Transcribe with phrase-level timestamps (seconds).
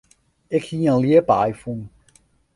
[0.55, 1.81] Ik hie in ljipaai fûn.